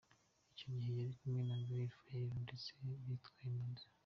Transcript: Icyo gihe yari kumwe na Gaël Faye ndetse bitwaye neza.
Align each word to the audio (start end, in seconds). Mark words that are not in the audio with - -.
Icyo 0.51 0.67
gihe 0.81 0.93
yari 0.99 1.13
kumwe 1.19 1.41
na 1.49 1.57
Gaël 1.67 1.91
Faye 1.99 2.29
ndetse 2.43 2.69
bitwaye 3.07 3.49
neza. 3.65 3.85